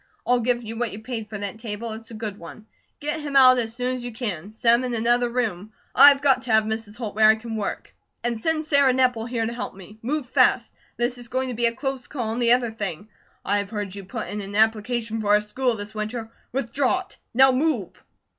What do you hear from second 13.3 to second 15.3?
I've heard you put in an application for